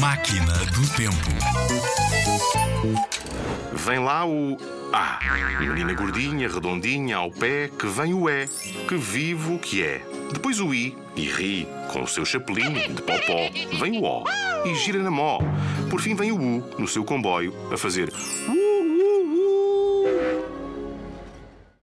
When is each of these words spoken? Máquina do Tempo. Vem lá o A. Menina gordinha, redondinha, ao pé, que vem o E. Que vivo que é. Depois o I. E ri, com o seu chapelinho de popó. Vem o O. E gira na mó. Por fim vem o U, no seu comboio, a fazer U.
Máquina 0.00 0.54
do 0.72 0.88
Tempo. 0.96 1.14
Vem 3.74 3.98
lá 3.98 4.26
o 4.26 4.56
A. 4.94 5.18
Menina 5.60 5.92
gordinha, 5.92 6.48
redondinha, 6.48 7.18
ao 7.18 7.30
pé, 7.30 7.68
que 7.68 7.86
vem 7.86 8.14
o 8.14 8.26
E. 8.26 8.46
Que 8.88 8.96
vivo 8.96 9.58
que 9.58 9.82
é. 9.82 10.00
Depois 10.32 10.58
o 10.58 10.72
I. 10.72 10.96
E 11.14 11.28
ri, 11.28 11.68
com 11.92 12.02
o 12.02 12.08
seu 12.08 12.24
chapelinho 12.24 12.94
de 12.94 13.02
popó. 13.02 13.50
Vem 13.78 13.98
o 13.98 14.04
O. 14.04 14.24
E 14.64 14.74
gira 14.74 15.02
na 15.02 15.10
mó. 15.10 15.38
Por 15.90 16.00
fim 16.00 16.14
vem 16.14 16.32
o 16.32 16.40
U, 16.40 16.64
no 16.78 16.88
seu 16.88 17.04
comboio, 17.04 17.54
a 17.70 17.76
fazer 17.76 18.10
U. 18.48 18.59